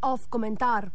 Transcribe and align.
Off 0.00 0.26
komentar. 0.28 0.90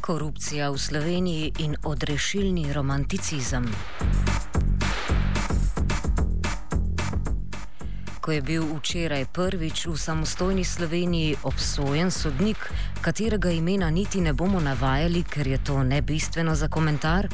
Korupcija 0.00 0.70
v 0.70 0.78
Sloveniji 0.78 1.52
in 1.58 1.76
odrešilni 1.84 2.72
romanticizem. 2.72 3.70
Ko 8.22 8.30
je 8.32 8.42
bil 8.42 8.62
včeraj 8.62 9.24
prvič 9.34 9.86
v 9.90 9.96
samostojni 9.98 10.62
Sloveniji 10.64 11.36
obsojen 11.42 12.10
sodnik, 12.10 12.70
katerega 13.02 13.50
imena 13.50 13.90
niti 13.90 14.20
ne 14.20 14.30
bomo 14.32 14.60
navajali, 14.60 15.24
ker 15.26 15.46
je 15.46 15.58
to 15.64 15.82
nebistveno 15.82 16.54
za 16.54 16.68
komentar, 16.68 17.26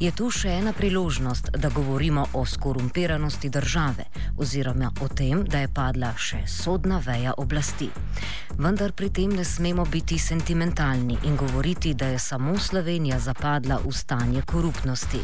je 0.00 0.12
tu 0.12 0.28
še 0.30 0.52
ena 0.60 0.72
priložnost, 0.76 1.48
da 1.56 1.70
govorimo 1.72 2.26
o 2.32 2.44
skorumpiranosti 2.44 3.48
države 3.48 4.04
oziroma 4.36 4.92
o 5.00 5.08
tem, 5.08 5.46
da 5.48 5.64
je 5.64 5.72
padla 5.72 6.12
še 6.12 6.42
sodna 6.46 7.00
veja 7.00 7.32
oblasti. 7.40 7.88
Vendar 8.54 8.92
pri 8.92 9.10
tem 9.10 9.32
ne 9.34 9.44
smemo 9.44 9.84
biti 9.84 10.18
sentimentalni 10.18 11.18
in 11.24 11.36
govoriti, 11.36 11.94
da 11.94 12.06
je 12.06 12.18
samo 12.18 12.58
Slovenija 12.58 13.18
zapadla 13.18 13.80
v 13.84 13.92
stanje 13.92 14.42
korupnosti. 14.42 15.18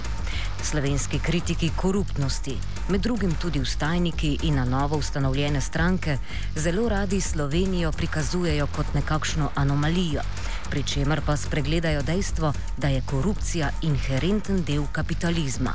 Slovenski 0.63 1.19
kritiki 1.19 1.71
korupnosti, 1.77 2.57
med 2.89 3.01
drugim 3.01 3.35
tudi 3.43 3.61
ustajniki 3.61 4.39
in 4.43 4.55
na 4.55 4.65
novo 4.65 4.97
ustanovljene 4.97 5.61
stranke, 5.61 6.19
zelo 6.57 6.89
radi 6.89 7.21
Slovenijo 7.21 7.93
prikazujejo 7.93 8.67
kot 8.67 8.95
nekakšno 8.95 9.51
anomalijo, 9.55 10.23
pri 10.71 10.83
čemer 10.83 11.21
pa 11.27 11.37
spregledajo 11.37 12.03
dejstvo, 12.03 12.53
da 12.77 12.89
je 12.89 13.03
korupcija 13.07 13.71
inherenten 13.83 14.65
del 14.65 14.87
kapitalizma. 14.93 15.75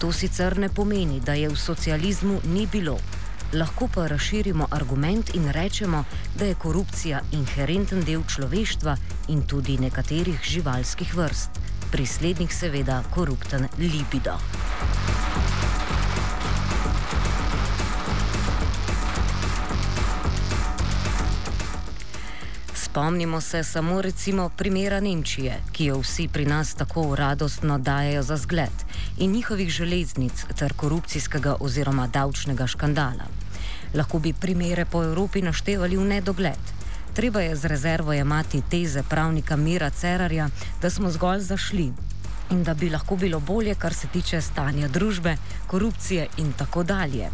To 0.00 0.12
sicer 0.12 0.58
ne 0.58 0.68
pomeni, 0.68 1.20
da 1.20 1.34
je 1.34 1.48
v 1.48 1.56
socializmu 1.56 2.40
ni 2.44 2.66
bilo. 2.66 2.98
Lahko 3.52 3.88
pa 3.94 4.06
razširimo 4.06 4.66
argument 4.70 5.34
in 5.34 5.48
rečemo, 5.52 6.04
da 6.38 6.44
je 6.44 6.54
korupcija 6.54 7.20
inherenten 7.32 8.00
del 8.04 8.22
človeštva 8.24 8.96
in 9.28 9.42
tudi 9.46 9.76
nekaterih 9.78 10.40
živalskih 10.42 11.14
vrst 11.16 11.60
pri 11.90 12.06
slednjih 12.06 12.54
seveda 12.54 13.02
korupten 13.14 13.68
libido. 13.78 14.38
Spomnimo 22.74 23.40
se 23.40 23.64
samo 23.64 24.00
recimo 24.02 24.50
primera 24.56 25.00
Nemčije, 25.00 25.60
ki 25.72 25.84
jo 25.84 26.00
vsi 26.00 26.28
pri 26.32 26.46
nas 26.46 26.74
tako 26.74 27.16
radostno 27.16 27.78
dajo 27.78 28.22
za 28.22 28.36
zgled, 28.36 28.84
in 29.18 29.32
njihovih 29.32 29.70
železnic 29.70 30.44
ter 30.58 30.72
korupcijskega 30.72 31.56
oziroma 31.60 32.06
davčnega 32.06 32.66
škandala. 32.66 33.41
Lahko 33.94 34.18
bi 34.18 34.32
primere 34.32 34.84
po 34.84 35.02
Evropi 35.04 35.42
naštevali 35.42 35.96
v 35.96 36.04
nedogled. 36.04 36.72
Treba 37.14 37.40
je 37.40 37.56
z 37.56 37.64
rezervo 37.64 38.12
jemati 38.12 38.62
teze 38.70 39.02
pravnika 39.02 39.56
Mira 39.56 39.90
Cerarja, 39.90 40.48
da 40.82 40.90
smo 40.90 41.10
zgolj 41.10 41.40
zašli 41.40 41.92
in 42.50 42.62
da 42.64 42.74
bi 42.74 42.90
lahko 42.90 43.16
bilo 43.16 43.40
bolje, 43.40 43.74
kar 43.74 43.94
se 43.94 44.08
tiče 44.12 44.40
stanja 44.40 44.88
družbe, 44.88 45.36
korupcije 45.66 46.28
in 46.36 46.52
tako 46.52 46.82
dalje. 46.82 47.30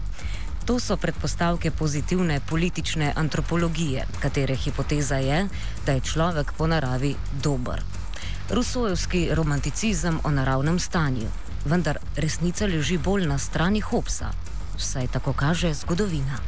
To 0.64 0.80
so 0.80 0.96
predpostavke 0.96 1.70
pozitivne 1.70 2.40
politične 2.48 3.12
antropologije, 3.16 4.06
katere 4.20 4.54
hipoteza 4.54 5.16
je, 5.16 5.48
da 5.86 5.92
je 5.92 6.00
človek 6.00 6.52
po 6.58 6.66
naravi 6.66 7.14
dober. 7.42 7.82
Rusojevski 8.50 9.28
romanticizem 9.32 10.20
o 10.24 10.30
naravnem 10.30 10.78
stanju, 10.78 11.30
vendar 11.64 11.98
resnica 12.16 12.66
leži 12.66 12.98
bolj 12.98 13.26
na 13.26 13.38
strani 13.38 13.80
Hobsa. 13.80 14.30
Vsaj 14.78 15.06
tako 15.06 15.32
kaže 15.32 15.74
zgodovina. 15.74 16.38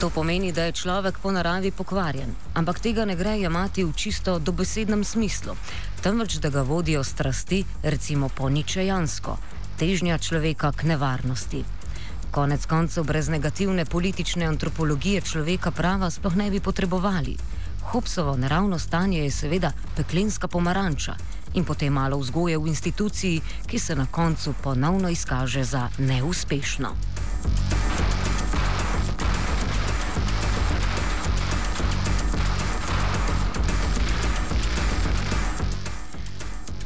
To 0.00 0.10
pomeni, 0.10 0.52
da 0.52 0.62
je 0.62 0.72
človek 0.72 1.18
po 1.18 1.32
naravi 1.32 1.70
pokvarjen, 1.70 2.30
ampak 2.54 2.78
tega 2.80 3.04
ne 3.04 3.16
gre 3.16 3.34
jemati 3.38 3.84
v 3.84 3.92
čisto 3.92 4.38
dobesednem 4.38 5.04
smislu, 5.04 5.56
temveč 6.02 6.38
da 6.38 6.48
ga 6.48 6.62
vodijo 6.62 7.04
strasti, 7.04 7.64
recimo 7.82 8.28
poničejansko, 8.28 9.36
težnja 9.78 10.18
človeka 10.18 10.72
k 10.72 10.82
nevarnosti. 10.94 11.64
Konec 12.30 12.66
koncev, 12.66 13.04
brez 13.04 13.28
negativne 13.28 13.84
politične 13.84 14.46
antropologije 14.46 15.20
človeka 15.20 15.70
prava 15.70 16.10
sploh 16.10 16.36
ne 16.36 16.50
bi 16.50 16.60
potrebovali. 16.60 17.36
Hobsovo 17.82 18.36
naravno 18.36 18.78
stanje 18.78 19.18
je 19.18 19.30
seveda 19.30 19.72
peklenska 19.96 20.48
pomaranča 20.48 21.14
in 21.54 21.64
potem 21.64 21.92
malo 21.92 22.18
vzgoje 22.18 22.58
v 22.58 22.66
instituciji, 22.66 23.40
ki 23.66 23.78
se 23.78 23.96
na 23.96 24.06
koncu 24.06 24.54
ponovno 24.62 25.08
izkaže 25.08 25.64
za 25.64 25.88
neuspešno. 25.98 26.88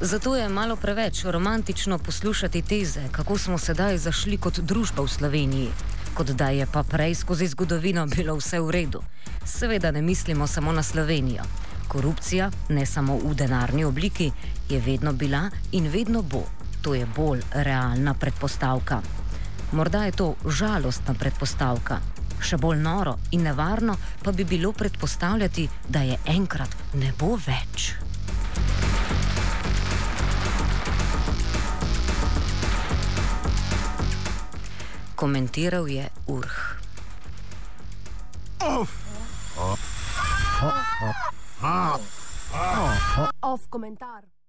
Zato 0.02 0.36
je 0.36 0.48
malo 0.48 0.76
preveč 0.76 1.24
romantično 1.24 1.98
poslušati 1.98 2.62
teze, 2.62 3.00
kako 3.12 3.38
smo 3.38 3.58
sedaj 3.58 3.98
zašli 3.98 4.36
kot 4.36 4.58
družba 4.58 5.02
v 5.02 5.08
Sloveniji, 5.08 5.68
kot 6.14 6.32
da 6.34 6.48
je 6.50 6.66
pa 6.66 6.82
prej 6.82 7.14
skozi 7.14 7.46
zgodovino 7.46 8.06
bilo 8.06 8.34
vse 8.34 8.58
v 8.60 8.70
redu. 8.70 9.02
Seveda 9.46 9.90
ne 9.90 10.02
mislimo 10.02 10.46
samo 10.46 10.72
na 10.72 10.82
Slovenijo. 10.82 11.44
Korupcija, 11.88 12.50
ne 12.68 12.86
samo 12.86 13.14
v 13.22 13.34
denarni 13.34 13.84
obliki, 13.84 14.32
je 14.68 14.80
vedno 14.80 15.12
bila 15.12 15.50
in 15.72 15.86
vedno 15.86 16.22
bo. 16.22 16.42
To 16.82 16.94
je 16.94 17.06
bolj 17.16 17.40
realna 17.52 18.14
predpostavka. 18.14 19.00
Morda 19.72 20.04
je 20.04 20.12
to 20.12 20.34
žalostna 20.46 21.14
predpostavka. 21.14 22.00
Še 22.42 22.58
bolj 22.58 22.82
noro 22.82 23.18
in 23.30 23.46
nevarno 23.46 23.94
pa 24.24 24.32
bi 24.32 24.44
bilo 24.44 24.72
predpostavljati, 24.72 25.68
da 25.88 26.02
je 26.02 26.18
enkrat 26.26 26.74
ne 26.94 27.14
bo 27.18 27.38
več. 27.46 28.11
Komentiral 35.22 35.86
je 35.86 36.02
Urh. 36.26 36.58
Off 43.40 43.68
komentar. 43.70 44.32